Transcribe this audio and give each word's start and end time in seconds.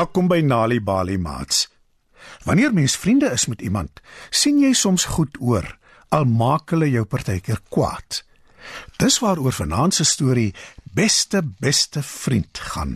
Welkom 0.00 0.30
by 0.30 0.38
Nali 0.40 0.78
Bali 0.80 1.18
Mats. 1.20 1.66
Wanneer 2.46 2.72
mens 2.72 2.94
vriende 2.96 3.28
is 3.36 3.44
met 3.52 3.60
iemand, 3.60 4.00
sien 4.30 4.56
jy 4.62 4.70
soms 4.72 5.04
goed 5.12 5.34
oor, 5.44 5.66
al 6.08 6.24
maak 6.24 6.72
hulle 6.72 6.86
jou 6.88 7.02
partykeer 7.04 7.60
kwaad. 7.68 8.22
Dis 9.02 9.18
waaroor 9.20 9.52
vanaand 9.52 9.98
se 9.98 10.06
storie 10.08 10.54
Beste 10.96 11.42
beste 11.60 12.00
vriend 12.06 12.62
gaan. 12.70 12.94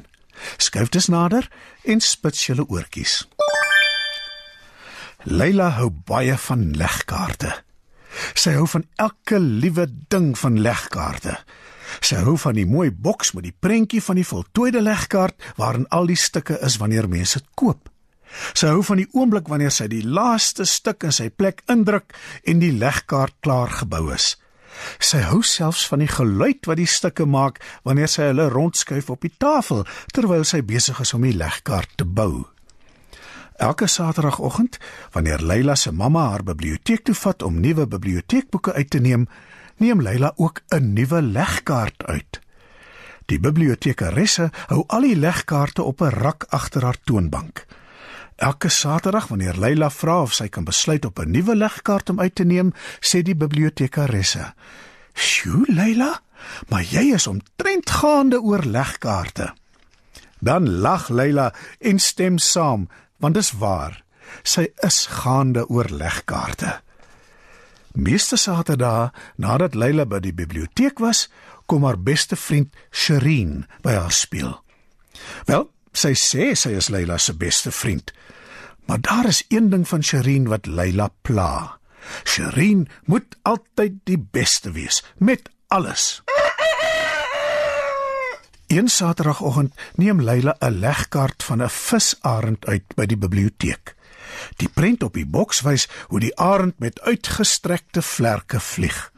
Skuif 0.56 0.88
dus 0.96 1.10
nader 1.12 1.50
en 1.84 2.00
spits 2.00 2.46
julle 2.46 2.64
oortjies. 2.72 3.18
Leila 5.28 5.74
hou 5.76 5.90
baie 6.08 6.38
van 6.46 6.70
legkaarte. 6.72 7.52
Sy 8.32 8.56
hou 8.56 8.64
van 8.78 8.88
elke 8.96 9.42
liewe 9.44 9.90
ding 10.08 10.32
van 10.40 10.56
legkaarte. 10.56 11.36
Sy 12.00 12.22
hou 12.24 12.36
van 12.40 12.56
die 12.58 12.66
mooi 12.66 12.90
boks 12.90 13.34
met 13.34 13.46
die 13.46 13.56
prentjie 13.60 14.02
van 14.02 14.18
die 14.20 14.26
voltooide 14.26 14.82
legkaart 14.82 15.52
waarin 15.60 15.88
al 15.90 16.06
die 16.10 16.18
stukke 16.18 16.58
is 16.64 16.78
wanneer 16.82 17.08
mense 17.08 17.38
dit 17.38 17.50
koop. 17.54 17.90
Sy 18.54 18.70
hou 18.72 18.82
van 18.82 18.98
die 18.98 19.10
oomblik 19.12 19.48
wanneer 19.50 19.72
sy 19.74 19.86
die 19.90 20.02
laaste 20.02 20.66
stuk 20.66 21.04
in 21.06 21.14
sy 21.14 21.28
plek 21.30 21.62
indruk 21.70 22.14
en 22.42 22.62
die 22.62 22.72
legkaart 22.74 23.36
klaar 23.44 23.70
gebou 23.82 24.08
is. 24.14 24.34
Sy 24.98 25.20
hou 25.28 25.42
selfs 25.46 25.84
van 25.86 26.02
die 26.02 26.10
geluid 26.10 26.66
wat 26.66 26.80
die 26.80 26.88
stukke 26.90 27.26
maak 27.30 27.60
wanneer 27.86 28.10
sy 28.10 28.30
hulle 28.32 28.48
rondskuif 28.50 29.12
op 29.14 29.22
die 29.22 29.32
tafel 29.38 29.84
terwyl 30.12 30.42
sy 30.48 30.64
besig 30.66 30.98
is 31.00 31.14
om 31.14 31.22
die 31.26 31.36
legkaart 31.36 31.94
te 32.00 32.04
bou. 32.08 32.48
Elke 33.62 33.86
Saterdagoggend, 33.86 34.80
wanneer 35.14 35.38
Leila 35.38 35.76
se 35.78 35.92
mamma 35.94 36.24
haar 36.32 36.42
biblioteek 36.42 37.04
toe 37.06 37.14
vat 37.14 37.42
om 37.46 37.60
nuwe 37.62 37.86
biblioteekboeke 37.86 38.72
uit 38.74 38.90
te 38.90 38.98
neem, 38.98 39.28
neem 39.76 40.02
Leila 40.02 40.32
ook 40.36 40.60
'n 40.68 40.92
nuwe 40.92 41.22
legkaart 41.22 42.04
uit. 42.06 42.40
Die 43.26 43.40
bibliotekaresse 43.40 44.50
hou 44.66 44.84
al 44.86 45.00
die 45.00 45.16
legkaarte 45.16 45.82
op 45.82 46.00
'n 46.00 46.12
rak 46.12 46.44
agter 46.48 46.82
haar 46.82 46.98
toonbank. 47.04 47.66
Elke 48.36 48.68
Saterdag 48.68 49.28
wanneer 49.28 49.58
Leila 49.58 49.90
vra 49.90 50.22
of 50.22 50.32
sy 50.32 50.48
kan 50.48 50.64
besluit 50.64 51.04
op 51.04 51.18
'n 51.18 51.30
nuwe 51.30 51.56
legkaart 51.56 52.10
om 52.10 52.20
uit 52.20 52.34
te 52.34 52.44
neem, 52.44 52.72
sê 53.00 53.22
die 53.22 53.36
bibliotekaresse: 53.36 54.54
"Sjoe, 55.12 55.64
Leila, 55.66 56.20
maar 56.68 56.82
jy 56.82 57.14
is 57.14 57.26
omtrent 57.26 57.90
gaande 57.90 58.40
oor 58.40 58.62
legkaarte." 58.64 59.54
Dan 60.38 60.70
lag 60.70 61.08
Leila 61.08 61.54
en 61.78 61.98
stem 61.98 62.38
saam, 62.38 62.88
want 63.16 63.34
dis 63.34 63.52
waar. 63.52 64.04
Sy 64.42 64.66
is 64.76 65.06
gaande 65.06 65.68
oor 65.68 65.88
legkaarte. 65.90 66.80
Meeste 67.94 68.36
Saterdae, 68.36 69.12
nadat 69.38 69.76
Leila 69.78 70.02
by 70.10 70.18
die 70.18 70.34
biblioteek 70.34 70.98
was, 70.98 71.28
kom 71.70 71.86
haar 71.86 71.98
beste 72.02 72.34
vriend 72.34 72.74
Sherin 72.90 73.68
by 73.86 73.94
haar 73.94 74.12
speel. 74.12 74.56
Wel, 75.46 75.68
sy 75.94 76.10
sê 76.18 76.50
sy 76.58 76.74
is 76.74 76.90
Leila 76.90 77.20
se 77.22 77.36
beste 77.38 77.70
vriend. 77.70 78.10
Maar 78.90 79.00
daar 79.00 79.30
is 79.30 79.44
een 79.48 79.70
ding 79.70 79.86
van 79.88 80.02
Sherin 80.02 80.50
wat 80.50 80.66
Leila 80.66 81.08
pla. 81.22 81.78
Sherin 82.26 82.88
moet 83.06 83.38
altyd 83.46 84.02
die 84.10 84.18
beste 84.18 84.74
wees 84.74 85.04
met 85.16 85.48
alles. 85.70 86.22
Een 88.66 88.88
Saterdagoggend 88.88 89.74
neem 89.94 90.20
Leila 90.20 90.56
'n 90.58 90.78
legkaart 90.82 91.42
van 91.42 91.62
'n 91.62 91.70
visarend 91.70 92.66
uit 92.66 92.94
by 92.96 93.06
die 93.06 93.16
biblioteek. 93.16 93.94
Die 94.56 94.68
prent 94.68 95.02
op 95.02 95.14
die 95.14 95.26
boks 95.26 95.62
wys 95.62 95.88
hoe 96.08 96.20
die 96.20 96.36
arend 96.38 96.78
met 96.78 97.00
uitgestrekte 97.00 98.02
vlerke 98.02 98.60
vlieg. 98.60 99.12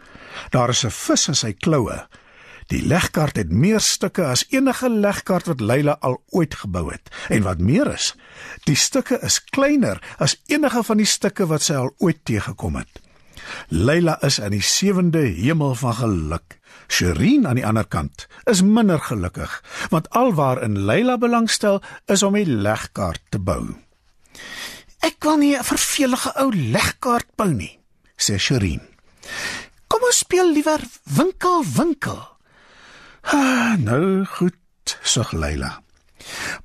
Daar 0.51 0.69
is 0.69 0.85
'n 0.85 0.91
vis 0.91 1.29
in 1.29 1.35
sy 1.35 1.53
kloue. 1.53 2.07
Die 2.67 2.83
legkaart 2.83 3.37
het 3.37 3.53
meer 3.53 3.81
stukke 3.81 4.25
as 4.27 4.43
enige 4.51 4.91
legkaart 4.91 5.47
wat 5.47 5.61
Leila 5.61 5.97
al 6.01 6.19
ooit 6.35 6.55
gebou 6.55 6.91
het. 6.91 7.11
En 7.29 7.43
wat 7.43 7.59
meer 7.59 7.93
is, 7.93 8.15
die 8.65 8.75
stukke 8.75 9.21
is 9.23 9.39
kleiner 9.45 10.03
as 10.19 10.43
enige 10.47 10.83
van 10.83 10.97
die 10.97 11.07
stukke 11.07 11.47
wat 11.47 11.63
sy 11.63 11.79
al 11.79 11.95
ooit 11.99 12.25
teëgekom 12.25 12.77
het. 12.77 13.01
Leila 13.69 14.19
is 14.27 14.41
in 14.43 14.51
die 14.51 14.65
sewende 14.65 15.23
hemel 15.39 15.75
van 15.79 15.95
geluk. 15.95 16.59
Sherin 16.89 17.47
aan 17.47 17.59
die 17.59 17.67
ander 17.67 17.87
kant 17.87 18.27
is 18.51 18.63
minder 18.63 18.99
gelukkig, 18.99 19.63
want 19.91 20.11
alwaarin 20.11 20.79
Leila 20.87 21.19
belangstel 21.19 21.83
is 22.07 22.23
om 22.23 22.35
die 22.35 22.47
legkaart 22.47 23.23
te 23.31 23.39
bou. 23.39 23.86
Ek 25.07 25.23
wil 25.23 25.37
nie 25.39 25.55
'n 25.57 25.63
vervelige 25.65 26.33
ou 26.43 26.51
legkaart 26.51 27.29
bou 27.37 27.51
nie, 27.53 27.79
sê 28.19 28.39
Sherin. 28.39 28.83
Kom 29.87 30.03
ons 30.03 30.19
speel 30.19 30.53
liewer 30.53 30.83
winkel 31.05 31.65
winkel. 31.77 32.23
Ah, 33.23 33.77
nou 33.79 34.25
goed, 34.25 34.99
sug 35.03 35.33
Leila. 35.33 35.83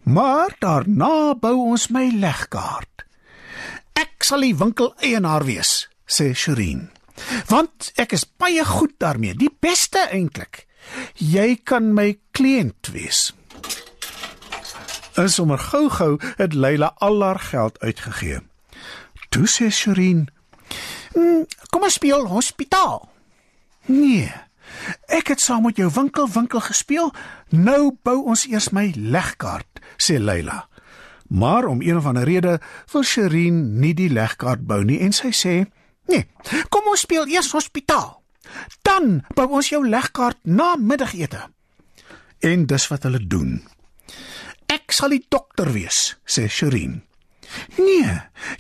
Maar 0.04 0.56
daarna 0.60 1.34
bou 1.36 1.56
ons 1.72 1.88
my 1.90 2.10
legkaart. 2.10 3.06
Ek 3.94 4.24
sal 4.24 4.42
die 4.42 4.56
winkel 4.58 4.94
eienaar 4.98 5.46
wees, 5.46 5.88
sê 6.08 6.34
Sherin. 6.34 6.90
Want 7.48 7.92
ek 7.96 8.14
is 8.14 8.26
baie 8.26 8.66
goed 8.66 8.98
daarmee, 8.98 9.36
die 9.38 9.54
beste 9.60 10.08
eintlik. 10.10 10.66
Jy 11.16 11.62
kan 11.64 11.94
my 11.94 12.18
kliënt 12.34 12.90
wees. 12.92 13.34
En 15.14 15.30
sommer 15.30 15.60
gou-gou 15.60 16.20
het 16.36 16.54
Leila 16.54 16.94
al 16.96 17.22
haar 17.24 17.40
geld 17.40 17.80
uitgegee. 17.80 18.40
Toe 19.30 19.48
sê 19.48 19.72
Sherin: 19.72 20.28
mm, 21.14 21.46
"Kom 21.70 21.82
ons 21.82 21.94
speel 21.94 22.26
hospitaal." 22.28 23.10
"Nee. 23.86 24.32
Ek 25.06 25.28
het 25.28 25.42
saam 25.42 25.64
met 25.64 25.76
jou 25.76 25.92
winkel 25.94 26.30
winkel 26.30 26.60
gespeel. 26.60 27.14
Nou 27.50 27.98
bou 28.02 28.24
ons 28.26 28.48
eers 28.48 28.70
my 28.70 28.94
legkaart," 28.96 29.80
sê 29.98 30.20
Leila. 30.20 30.68
Maar 31.28 31.66
om 31.66 31.82
een 31.82 31.98
of 31.98 32.06
ander 32.06 32.24
rede 32.24 32.60
wil 32.92 33.04
Sherin 33.04 33.80
nie 33.80 33.94
die 33.94 34.10
legkaart 34.10 34.66
bou 34.68 34.84
nie 34.84 35.00
en 35.00 35.12
sy 35.12 35.32
sê: 35.32 35.72
"Nee, 36.08 36.28
kom 36.70 36.82
ons 36.88 37.00
speel 37.00 37.28
eers 37.28 37.52
hospitaal. 37.52 38.24
Dan 38.82 39.24
bou 39.34 39.50
ons 39.50 39.70
jou 39.70 39.88
legkaart 39.88 40.38
na 40.44 40.76
middagete." 40.76 41.50
En 42.40 42.66
dis 42.66 42.88
wat 42.88 43.04
hulle 43.04 43.28
doen. 43.28 43.62
Sal 45.02 45.16
die 45.16 45.26
dokter 45.34 45.72
wees, 45.74 46.12
sê 46.30 46.44
Sherin. 46.46 47.00
Nee, 47.82 48.12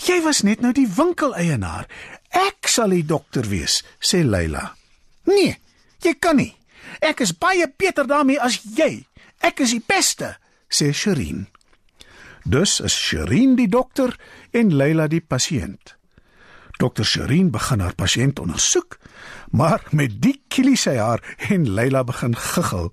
jy 0.01 0.15
was 0.25 0.39
net 0.41 0.63
nou 0.65 0.71
die 0.73 0.87
winkeleienaar. 0.89 1.85
Ek 2.33 2.65
sal 2.65 2.95
die 2.95 3.03
dokter 3.05 3.45
wees, 3.45 3.83
sê 4.01 4.23
Leila. 4.25 4.71
Nee, 5.29 5.59
jy 6.01 6.15
kan 6.17 6.39
nie. 6.41 6.55
Ek 6.97 7.21
is 7.21 7.35
baie 7.37 7.67
beter 7.69 8.09
daarmee 8.09 8.41
as 8.41 8.57
jy. 8.65 9.03
Ek 9.45 9.61
is 9.61 9.75
die 9.75 9.83
beste, 9.85 10.31
sê 10.65 10.89
Sherin. 10.89 11.43
Dus 12.41 12.79
is 12.81 12.97
Sherin 12.97 13.53
die 13.59 13.69
dokter 13.69 14.15
en 14.49 14.73
Leila 14.73 15.05
die 15.13 15.21
pasiënt. 15.21 15.93
Dokter 16.81 17.05
Sherin 17.05 17.51
begin 17.53 17.85
haar 17.85 17.93
pasiënt 17.93 18.41
ondersoek, 18.41 18.97
maar 19.53 19.85
met 19.93 20.17
die 20.25 20.39
kielie 20.49 20.73
sy 20.73 20.97
haar 20.97 21.21
en 21.53 21.69
Leila 21.69 22.01
begin 22.01 22.33
giggel. 22.33 22.89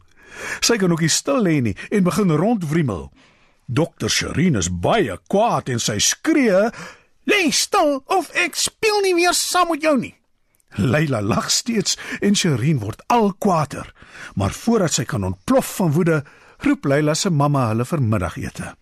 Sy 0.61 0.77
kan 0.77 0.93
ook 0.93 1.01
nie 1.01 1.17
stil 1.17 1.41
lê 1.49 1.57
nie 1.65 1.77
en 1.89 2.05
begin 2.05 2.37
rondwrimmel. 2.37 3.09
Dokter 3.69 4.09
Sherin 4.09 4.57
is 4.57 4.71
baie 4.73 5.19
kwaad 5.29 5.69
en 5.69 5.81
sy 5.81 5.99
skree: 6.01 6.71
"Lê 7.29 7.41
stil 7.53 8.01
of 8.07 8.31
ek 8.33 8.57
speel 8.57 9.03
nie 9.05 9.15
weer 9.15 9.37
saam 9.37 9.69
met 9.69 9.85
jou 9.85 9.99
nie." 9.99 10.15
Leila 10.77 11.21
lag 11.21 11.51
steeds 11.51 11.99
en 12.21 12.35
Sherin 12.35 12.81
word 12.81 13.03
al 13.13 13.35
kwaader, 13.37 13.93
maar 14.35 14.57
voordat 14.57 14.93
sy 14.93 15.05
kan 15.05 15.25
ontplof 15.25 15.77
van 15.77 15.93
woede, 15.93 16.25
roep 16.65 16.85
Leila 16.85 17.15
se 17.15 17.31
mamma 17.31 17.69
hulle 17.69 17.85
vir 17.85 18.01
middagete. 18.01 18.75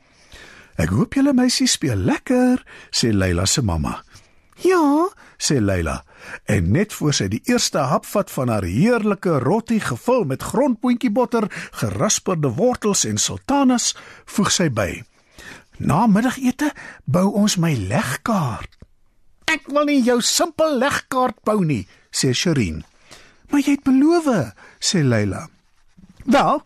"Ek 0.78 0.88
hoop 0.88 1.14
julle 1.14 1.34
meisies 1.34 1.72
speel 1.72 1.98
lekker," 1.98 2.62
sê 2.92 3.10
Leila 3.12 3.46
se 3.46 3.62
mamma. 3.62 4.04
"Ja," 4.62 5.10
sê 5.38 5.60
Leila 5.60 6.02
en 6.44 6.70
net 6.72 6.92
voor 6.96 7.14
sy 7.14 7.28
die 7.30 7.42
eerste 7.50 7.84
hap 7.90 8.06
vat 8.08 8.30
van 8.32 8.50
haar 8.52 8.66
heerlike 8.66 9.38
rotti 9.44 9.78
gevul 9.80 10.24
met 10.24 10.42
grondboontjie 10.42 11.10
botter, 11.12 11.46
gerasperde 11.80 12.50
wortels 12.56 13.04
en 13.08 13.18
sultanas, 13.20 13.94
voeg 14.24 14.50
sy 14.52 14.68
by: 14.70 15.02
"Na 15.78 16.06
middagete 16.06 16.72
bou 17.04 17.32
ons 17.34 17.56
my 17.56 17.74
legkaart." 17.74 18.70
"Ek 19.46 19.66
wil 19.66 19.84
nie 19.84 20.02
jou 20.02 20.20
simpel 20.20 20.78
legkaart 20.78 21.42
bou 21.44 21.64
nie," 21.64 21.86
sê 22.10 22.32
Sherin. 22.34 22.84
"Maar 23.50 23.60
jy 23.60 23.70
het 23.70 23.84
beloof," 23.84 24.52
sê 24.80 25.02
Leila. 25.02 25.48
"Wel, 26.24 26.62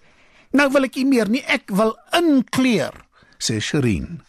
nou 0.52 0.70
wil 0.70 0.84
ek 0.84 0.94
nie 0.94 1.06
meer 1.06 1.28
nie, 1.28 1.44
ek 1.46 1.70
wil 1.70 1.96
inkleer," 2.12 2.94
sê 3.38 3.60
Sherin. 3.60 4.22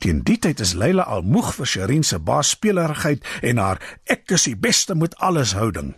Teen 0.00 0.22
die 0.24 0.38
tyd 0.40 0.62
is 0.64 0.72
Leila 0.80 1.04
al 1.12 1.26
moeg 1.28 1.50
vir 1.58 1.68
Sherin 1.68 2.04
se 2.08 2.16
baasspelerigheid 2.18 3.26
en 3.44 3.58
haar 3.60 3.80
ek 4.08 4.32
is 4.32 4.46
die 4.48 4.56
beste 4.56 4.94
met 4.96 5.16
alles 5.20 5.52
houding. 5.52 5.92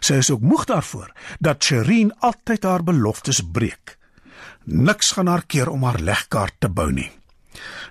Sy 0.00 0.20
is 0.22 0.30
ook 0.32 0.44
moeg 0.46 0.64
daarvoor 0.70 1.10
dat 1.44 1.64
Sherin 1.64 2.14
altyd 2.24 2.64
haar 2.64 2.84
beloftes 2.86 3.42
breek. 3.52 3.98
Niks 4.64 5.12
gaan 5.16 5.28
haar 5.28 5.44
keer 5.44 5.68
om 5.68 5.84
haar 5.84 6.00
legkaart 6.00 6.62
te 6.64 6.70
bou 6.72 6.88
nie. 6.92 7.10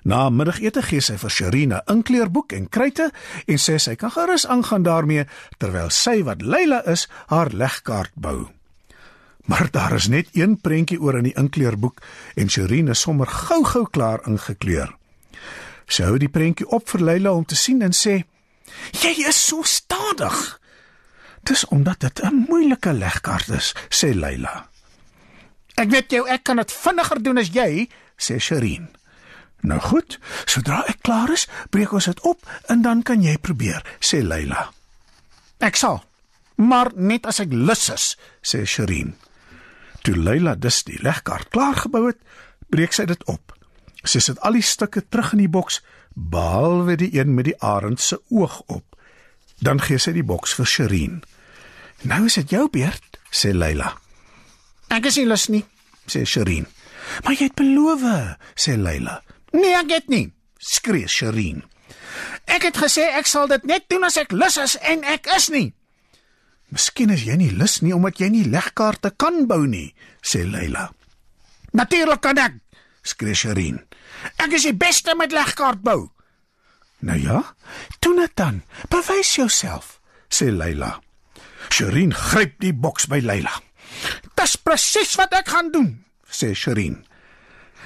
Na 0.04 0.30
middagete 0.34 0.82
gee 0.82 1.02
sy 1.02 1.18
vir 1.22 1.30
Sherin 1.30 1.74
'n 1.74 1.86
inkleerboek 1.94 2.54
en 2.58 2.70
kruite 2.70 3.12
en 3.46 3.60
sê 3.62 3.78
sy 3.78 3.96
kan 3.96 4.12
gerus 4.12 4.48
aangaan 4.48 4.84
daarmee 4.84 5.28
terwyl 5.60 5.90
sy 5.90 6.24
wat 6.24 6.42
Leila 6.42 6.82
is 6.86 7.08
haar 7.28 7.54
legkaart 7.54 8.16
bou. 8.16 8.50
Maar 9.46 9.68
daar 9.72 9.94
is 9.94 10.08
net 10.08 10.28
een 10.34 10.58
prentjie 10.62 11.02
oor 11.02 11.18
in 11.18 11.24
die 11.24 11.38
inkleurboek 11.38 12.02
en 12.36 12.50
Shireen 12.50 12.88
is 12.88 13.02
sommer 13.02 13.28
gou-gou 13.28 13.86
klaar 13.92 14.22
ingekleur. 14.26 15.01
Sy 15.92 16.08
hou 16.08 16.16
die 16.22 16.32
prentjie 16.32 16.68
op 16.72 16.88
vir 16.94 17.04
Leila 17.04 17.34
om 17.36 17.46
te 17.46 17.58
sien 17.60 17.82
en 17.84 17.92
sê: 17.92 18.24
"Jy 19.04 19.28
is 19.28 19.48
so 19.48 19.64
stadig." 19.64 20.60
"Dis 21.44 21.66
omdat 21.66 22.00
dit 22.00 22.22
'n 22.24 22.46
moeilike 22.48 22.94
legkaart 22.94 23.50
is," 23.50 23.74
sê 23.90 24.14
Leila. 24.16 24.70
"Ek 25.76 25.90
weet 25.90 26.12
jou, 26.12 26.28
ek 26.28 26.44
kan 26.44 26.56
dit 26.56 26.72
vinniger 26.72 27.24
doen 27.24 27.38
as 27.38 27.50
jy," 27.50 27.90
sê 28.18 28.40
Shireen. 28.40 28.96
"Nou 29.62 29.80
goed, 29.80 30.20
sodra 30.46 30.86
ek 30.88 31.02
klaar 31.02 31.32
is, 31.32 31.48
breek 31.70 31.92
ons 31.92 32.06
dit 32.06 32.20
op 32.22 32.40
en 32.66 32.82
dan 32.82 33.04
kan 33.04 33.22
jy 33.22 33.38
probeer," 33.38 33.86
sê 34.00 34.24
Leila. 34.24 34.72
"Ek 35.60 35.76
sal, 35.76 36.04
maar 36.56 36.92
net 36.96 37.26
as 37.26 37.40
ek 37.40 37.52
lus 37.52 37.90
is," 37.90 38.18
sê 38.42 38.66
Shireen. 38.66 39.16
Toe 40.02 40.18
Leila 40.18 40.56
dus 40.56 40.84
die 40.84 41.02
legkaart 41.02 41.50
klaar 41.50 41.76
gebou 41.76 42.08
het, 42.08 42.18
breek 42.70 42.94
sy 42.94 43.06
dit 43.06 43.24
op. 43.24 43.61
Sy 44.04 44.20
sit 44.20 44.40
al 44.42 44.58
die 44.58 44.66
stukke 44.66 45.04
terug 45.10 45.34
in 45.34 45.44
die 45.46 45.52
boks 45.52 45.82
behalwe 46.14 46.96
die 46.96 47.12
een 47.18 47.34
met 47.34 47.46
die 47.46 47.58
arend 47.62 48.02
se 48.02 48.22
oog 48.30 48.62
op. 48.66 48.86
Dan 49.62 49.82
gee 49.82 50.00
sy 50.02 50.12
die 50.12 50.26
boks 50.26 50.54
vir 50.58 50.66
Sherin. 50.66 51.24
"Nou 52.02 52.26
is 52.26 52.34
dit 52.34 52.50
jou 52.50 52.70
beurt," 52.70 53.20
sê 53.32 53.54
Leila. 53.54 53.98
"Ek 54.88 55.06
is 55.06 55.16
nie 55.16 55.26
lus 55.26 55.48
nie," 55.48 55.66
sê 56.08 56.26
Sherin. 56.26 56.68
"Maar 57.24 57.34
jy 57.34 57.44
het 57.44 57.56
beloof," 57.56 58.02
sê 58.56 58.78
Leila. 58.78 59.24
"Nee, 59.52 59.76
ek 59.76 59.90
het 59.90 60.08
nie," 60.08 60.34
skree 60.58 61.08
Sherin. 61.08 61.64
"Ek 62.46 62.64
het 62.64 62.78
gesê 62.78 63.02
ek 63.02 63.26
sal 63.26 63.48
dit 63.48 63.64
net 63.64 63.84
doen 63.88 64.04
as 64.04 64.18
ek 64.18 64.32
lus 64.32 64.58
is 64.58 64.78
en 64.78 65.04
ek 65.04 65.28
is 65.36 65.50
nie." 65.50 65.74
"Miskien 66.70 67.10
is 67.10 67.24
jy 67.24 67.36
nie 67.36 67.52
lus 67.52 67.82
nie 67.82 67.94
omdat 67.94 68.18
jy 68.18 68.30
nie 68.30 68.50
legkaarte 68.50 69.14
kan 69.18 69.48
bou 69.48 69.68
nie," 69.68 69.94
sê 70.22 70.50
Leila. 70.52 70.94
"Natuurlik 71.72 72.22
kan 72.22 72.38
ek," 72.38 72.54
skree 73.04 73.34
Sherin. 73.34 73.80
"Ek 74.38 74.52
is 74.52 74.64
die 74.64 74.76
beste 74.76 75.16
met 75.16 75.32
legkaart 75.32 75.82
bou." 75.82 76.10
"Nou 77.00 77.20
ja, 77.20 77.56
doen 78.00 78.16
dit 78.16 78.36
dan. 78.36 78.64
Bewys 78.90 79.36
jouself," 79.36 80.00
sê 80.30 80.52
Leila. 80.52 81.00
Sherin 81.70 82.14
gryp 82.14 82.60
die 82.60 82.74
boks 82.74 83.08
by 83.08 83.20
Leila. 83.20 83.62
"Dis 84.36 84.56
presies 84.56 85.16
wat 85.16 85.34
ek 85.34 85.48
gaan 85.48 85.72
doen," 85.72 86.06
sê 86.28 86.54
Sherin. 86.56 87.06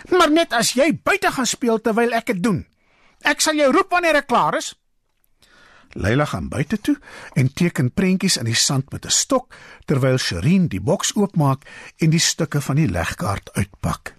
"Maar 0.09 0.31
net 0.31 0.53
as 0.53 0.73
jy 0.73 0.99
buite 1.03 1.31
gaan 1.31 1.45
speel 1.45 1.81
terwyl 1.81 2.13
ek 2.13 2.25
dit 2.25 2.43
doen. 2.43 2.65
Ek 3.21 3.41
sal 3.41 3.55
jou 3.55 3.71
roep 3.71 3.89
wanneer 3.89 4.15
ek 4.15 4.27
klaar 4.27 4.57
is." 4.57 4.75
Leila 5.95 6.25
gaan 6.25 6.49
buite 6.49 6.81
toe 6.81 6.97
en 7.33 7.53
teken 7.53 7.93
prentjies 7.93 8.37
in 8.37 8.45
die 8.45 8.55
sand 8.55 8.91
met 8.91 9.05
'n 9.05 9.09
stok 9.09 9.55
terwyl 9.85 10.17
Sherin 10.17 10.67
die 10.67 10.81
boks 10.81 11.15
oopmaak 11.15 11.63
en 11.97 12.09
die 12.09 12.19
stukke 12.19 12.61
van 12.61 12.75
die 12.75 12.89
legkaart 12.89 13.53
uitpak. 13.53 14.15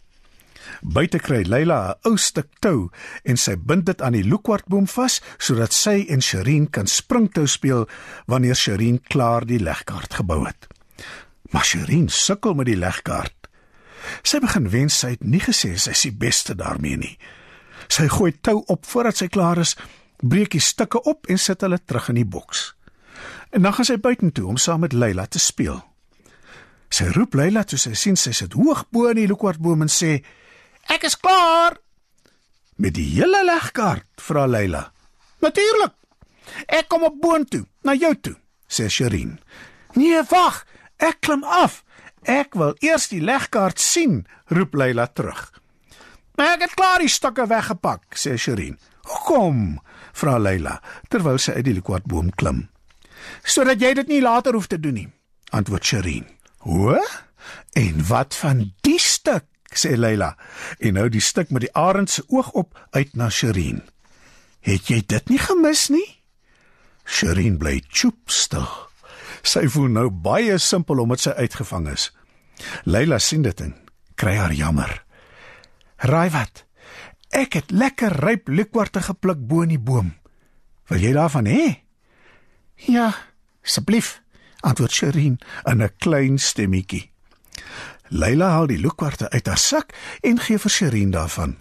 Buite 0.82 1.18
kry 1.18 1.42
Leila 1.42 1.96
'n 2.04 2.10
ou 2.10 2.16
stuk 2.16 2.48
tou 2.60 2.90
en 3.24 3.36
sy 3.36 3.56
bind 3.56 3.86
dit 3.86 4.02
aan 4.02 4.12
die 4.12 4.24
loekwartboom 4.24 4.86
vas 4.86 5.20
sodat 5.38 5.72
sy 5.72 6.06
en 6.08 6.22
Sherin 6.22 6.70
kan 6.70 6.86
springtou 6.86 7.46
speel 7.46 7.88
wanneer 8.26 8.54
Sherin 8.54 9.00
klaar 9.02 9.46
die 9.46 9.60
legkaart 9.60 10.14
gebou 10.14 10.46
het. 10.46 10.66
Maar 11.50 11.64
Sherin 11.64 12.08
sukkel 12.08 12.54
met 12.54 12.66
die 12.66 12.76
legkaart. 12.76 13.48
Sy 14.22 14.38
begin 14.38 14.70
wens 14.70 14.98
sy 14.98 15.14
het 15.16 15.24
nie 15.24 15.40
gesê 15.40 15.76
sy 15.78 15.90
is 15.90 16.02
die 16.02 16.14
beste 16.14 16.54
daarmee 16.54 16.96
nie. 16.96 17.18
Sy 17.88 18.08
gooi 18.08 18.32
tou 18.40 18.62
op 18.66 18.86
voordat 18.86 19.16
sy 19.16 19.28
klaar 19.28 19.58
is 19.58 19.76
breek 20.22 20.50
die 20.50 20.60
stukke 20.60 21.02
op 21.02 21.26
en 21.30 21.38
sit 21.38 21.60
hulle 21.60 21.78
terug 21.84 22.08
in 22.08 22.20
die 22.20 22.28
boks. 22.28 22.72
En 23.50 23.62
dan 23.62 23.72
gaan 23.72 23.88
sy 23.88 23.98
buitentoe 24.00 24.46
om 24.46 24.56
saam 24.56 24.80
met 24.80 24.92
Leila 24.92 25.26
te 25.26 25.38
speel. 25.38 25.80
Sy 26.90 27.08
roep 27.14 27.34
Leila 27.34 27.64
toe 27.64 27.78
sy 27.78 27.94
sien 27.98 28.16
sy 28.16 28.32
sit 28.36 28.54
hoog 28.56 28.86
bo 28.92 29.10
in 29.10 29.20
die 29.20 29.28
loekwartboom 29.30 29.86
en 29.86 29.92
sê: 29.92 30.20
"Ek 30.88 31.02
is 31.02 31.16
klaar." 31.16 31.76
"Met 32.76 32.94
die 32.94 33.08
hele 33.14 33.44
legkaart?" 33.44 34.06
vra 34.20 34.46
Leila. 34.46 34.92
"Natuurlik. 35.40 35.94
Ek 36.66 36.88
kom 36.88 37.02
op 37.02 37.20
boontoe, 37.20 37.66
na 37.82 37.94
jou 37.94 38.14
toe," 38.20 38.36
sê 38.68 38.88
Sherin. 38.88 39.40
"Nee, 39.94 40.22
wag. 40.28 40.64
Ek 40.96 41.20
klim 41.20 41.44
af. 41.44 41.84
Ek 42.22 42.54
wil 42.54 42.74
eers 42.78 43.08
die 43.08 43.20
legkaart 43.20 43.80
sien," 43.80 44.26
roep 44.46 44.74
Leila 44.74 45.06
terug. 45.06 45.52
"Ek 46.36 46.60
het 46.60 46.74
klaar 46.74 46.98
die 46.98 47.08
stukke 47.08 47.46
weggepak," 47.46 48.14
sê 48.14 48.36
Sherin. 48.36 48.78
"Hoekom?" 49.02 49.80
vra 50.12 50.38
Leila 50.38 50.80
terwyl 51.08 51.38
sy 51.38 51.52
uit 51.52 51.64
die 51.64 51.74
likwadboom 51.74 52.30
klim. 52.34 52.68
"Sodat 53.42 53.80
jy 53.80 53.94
dit 53.94 54.08
nie 54.08 54.20
later 54.20 54.52
hoef 54.52 54.66
te 54.66 54.80
doen 54.80 54.94
nie," 54.94 55.12
antwoord 55.50 55.84
Sherin. 55.84 56.26
"Hoe? 56.58 57.08
En 57.72 58.06
wat 58.06 58.34
van 58.34 58.72
die 58.80 58.98
stuk?" 58.98 59.44
Sê 59.74 59.96
Leila 59.96 60.36
en 60.78 60.94
nou 60.94 61.08
die 61.08 61.20
stuk 61.20 61.50
met 61.50 61.66
die 61.66 61.74
arend 61.74 62.10
se 62.10 62.24
oog 62.28 62.50
op 62.52 62.78
uit 62.90 63.16
na 63.16 63.30
Sherin. 63.30 63.82
"Het 64.60 64.88
jy 64.88 65.02
dit 65.06 65.28
nie 65.28 65.38
gemis 65.38 65.88
nie?" 65.88 66.22
Sherin 67.04 67.58
bly 67.58 67.82
choop 67.88 68.30
stil. 68.30 68.66
Sy 69.42 69.68
voel 69.68 69.88
nou 69.88 70.10
baie 70.10 70.58
simpel 70.58 70.98
omdat 70.98 71.20
sy 71.20 71.30
uitgevang 71.30 71.88
is. 71.88 72.12
Leila 72.84 73.18
sien 73.18 73.42
dit 73.42 73.60
en 73.60 73.74
kry 74.14 74.36
haar 74.36 74.52
jammer. 74.52 75.04
"Raai 75.96 76.30
wat? 76.30 76.64
Ek 77.30 77.52
het 77.52 77.70
lekker 77.70 78.12
ryp 78.22 78.48
lukwarte 78.48 79.02
gepluk 79.02 79.46
bo 79.48 79.62
in 79.62 79.74
die 79.74 79.82
boom. 79.82 80.14
Wil 80.88 81.02
jy 81.02 81.12
daarvan 81.12 81.46
hê? 81.50 81.82
Ja, 82.86 83.14
asseblief, 83.64 84.20
antwoord 84.60 84.92
Sherin 84.92 85.38
in 85.64 85.82
'n 85.82 85.90
klein 85.98 86.38
stemmetjie. 86.38 87.10
Leila 88.08 88.48
haal 88.54 88.66
die 88.66 88.78
lukwarte 88.78 89.30
uit 89.30 89.46
haar 89.46 89.58
sak 89.58 89.94
en 90.20 90.38
gee 90.40 90.58
vir 90.58 90.70
Sherin 90.70 91.10
daarvan. 91.10 91.56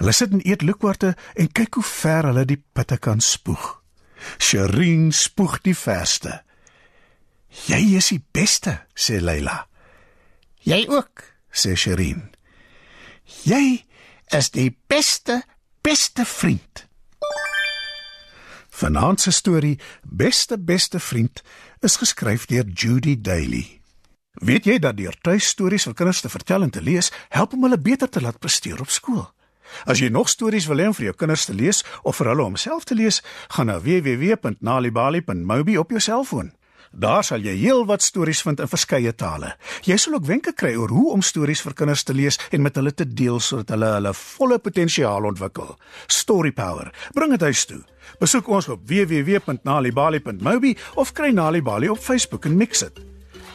Hulle 0.00 0.12
sit 0.12 0.32
en 0.32 0.40
eet 0.44 0.62
lukwarte 0.62 1.14
en 1.34 1.52
kyk 1.52 1.74
hoe 1.74 1.84
ver 1.84 2.30
hulle 2.30 2.44
die 2.48 2.62
pitte 2.72 2.96
kan 2.98 3.20
spoeg. 3.20 3.82
Sherin 4.38 5.12
spoeg 5.12 5.60
die 5.60 5.76
verste. 5.76 6.42
"Jy 7.66 7.96
is 7.96 8.08
die 8.08 8.24
beste," 8.32 8.86
sê 8.94 9.20
Leila. 9.20 9.66
"Jy 10.60 10.86
ook," 10.88 11.24
sê 11.52 11.76
Sherin. 11.76 12.34
"Jy 13.44 13.84
is 14.28 14.50
die 14.50 14.76
beste 14.86 15.42
beste 15.82 16.24
vriend. 16.24 16.88
Vanaand 18.68 19.20
se 19.20 19.30
storie 19.30 19.78
Beste 20.02 20.58
beste 20.58 21.00
vriend 21.00 21.42
is 21.80 21.96
geskryf 21.96 22.46
deur 22.46 22.64
Judy 22.64 23.20
Daly. 23.20 23.79
Weet 24.40 24.64
jy 24.64 24.78
dat 24.80 24.96
deur 24.96 25.12
tuistories 25.20 25.84
vir 25.84 25.94
kinders 25.94 26.22
te 26.24 26.30
vertel 26.32 26.64
en 26.64 26.70
te 26.72 26.80
lees, 26.80 27.10
help 27.28 27.52
om 27.52 27.66
hulle 27.66 27.76
beter 27.76 28.08
te 28.08 28.22
laat 28.24 28.38
presteer 28.40 28.80
op 28.80 28.88
skool? 28.88 29.26
As 29.84 30.00
jy 30.00 30.08
nog 30.08 30.30
stories 30.32 30.64
wil 30.70 30.80
hê 30.80 30.86
om 30.88 30.94
vir 30.96 31.10
jou 31.10 31.16
kinders 31.22 31.44
te 31.44 31.54
lees 31.54 31.82
of 32.02 32.16
vir 32.16 32.32
hulle 32.32 32.46
om 32.48 32.56
self 32.56 32.88
te 32.88 32.96
lees, 32.96 33.20
gaan 33.52 33.68
na 33.68 33.76
www.nalibali.mobi 33.84 35.76
op 35.78 35.92
jou 35.92 36.00
selfoon. 36.00 36.54
Daar 36.90 37.22
sal 37.22 37.44
jy 37.44 37.52
heelwat 37.60 38.02
stories 38.02 38.40
vind 38.42 38.64
in 38.64 38.70
verskeie 38.72 39.12
tale. 39.14 39.52
Jy 39.86 40.00
sal 40.00 40.16
ook 40.16 40.26
wenke 40.26 40.56
kry 40.56 40.72
oor 40.74 40.90
hoe 40.90 41.12
om 41.12 41.22
stories 41.22 41.60
vir 41.62 41.76
kinders 41.76 42.02
te 42.02 42.16
lees 42.16 42.40
en 42.50 42.64
met 42.64 42.80
hulle 42.80 42.94
te 42.96 43.06
deel 43.06 43.38
sodat 43.44 43.76
hulle 43.76 43.92
hulle 43.98 44.14
volle 44.16 44.58
potensiaal 44.58 45.28
ontwikkel. 45.28 45.76
Story 46.08 46.50
Power. 46.56 46.90
Bring 47.14 47.36
dit 47.36 47.46
huis 47.46 47.68
toe. 47.68 47.84
Besoek 48.18 48.48
ons 48.48 48.72
op 48.72 48.88
www.nalibali.mobi 48.88 50.74
of 50.96 51.12
kry 51.12 51.30
Nalibali 51.30 51.92
op 51.92 52.02
Facebook 52.02 52.48
en 52.48 52.56
mix 52.56 52.88
dit. 52.88 53.09